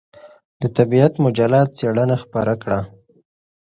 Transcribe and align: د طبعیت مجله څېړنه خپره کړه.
د 0.61 0.63
طبعیت 0.77 1.13
مجله 1.25 1.61
څېړنه 1.77 2.15
خپره 2.23 2.53
کړه. 2.63 2.79